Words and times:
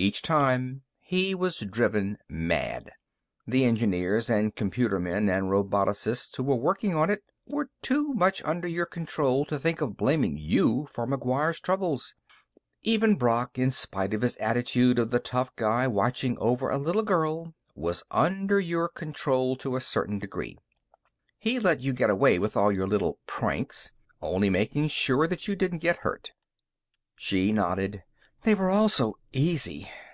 Each 0.00 0.22
time, 0.22 0.82
he 1.00 1.34
was 1.34 1.58
driven 1.58 2.18
mad. 2.28 2.92
"The 3.48 3.64
engineers 3.64 4.30
and 4.30 4.54
computermen 4.54 5.28
and 5.28 5.50
roboticists 5.50 6.36
who 6.36 6.44
were 6.44 6.54
working 6.54 6.94
on 6.94 7.10
it 7.10 7.24
were 7.48 7.68
too 7.82 8.14
much 8.14 8.40
under 8.44 8.68
your 8.68 8.86
control 8.86 9.44
to 9.46 9.58
think 9.58 9.80
of 9.80 9.96
blaming 9.96 10.36
you 10.38 10.86
for 10.88 11.04
McGuire's 11.04 11.58
troubles. 11.58 12.14
Even 12.82 13.16
Brock, 13.16 13.58
in 13.58 13.72
spite 13.72 14.14
of 14.14 14.22
his 14.22 14.36
attitude 14.36 15.00
of 15.00 15.10
the 15.10 15.18
tough 15.18 15.56
guy 15.56 15.88
watching 15.88 16.38
over 16.38 16.70
a 16.70 16.78
little 16.78 17.02
girl, 17.02 17.52
was 17.74 18.04
under 18.12 18.60
your 18.60 18.88
control 18.88 19.56
to 19.56 19.74
a 19.74 19.80
certain 19.80 20.20
degree. 20.20 20.56
He 21.40 21.58
let 21.58 21.80
you 21.80 21.92
get 21.92 22.08
away 22.08 22.38
with 22.38 22.56
all 22.56 22.70
your 22.70 22.86
little 22.86 23.18
pranks, 23.26 23.90
only 24.22 24.48
making 24.48 24.86
sure 24.90 25.26
that 25.26 25.48
you 25.48 25.56
didn't 25.56 25.78
get 25.78 25.96
hurt." 25.96 26.30
She 27.16 27.50
nodded. 27.50 28.04
"They 28.42 28.54
were 28.54 28.68
all 28.70 28.88
so 28.88 29.18
easy. 29.32 29.88